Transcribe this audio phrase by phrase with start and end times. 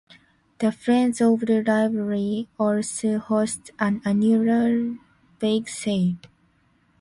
[0.57, 4.97] The Friends of the library also host an annual
[5.39, 6.15] bake sale.